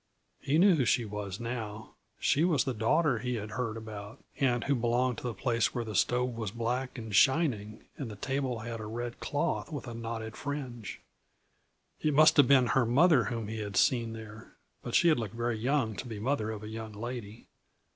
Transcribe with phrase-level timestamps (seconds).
[0.39, 4.63] He knew who she was, now; she was the daughter he had heard about, and
[4.63, 8.61] who belonged to the place where the stove was black and shining and the table
[8.61, 11.01] had a red cloth with knotted fringe.
[11.99, 15.35] It must have been her mother whom he had seen there but she had looked
[15.35, 17.45] very young to be mother of a young lady.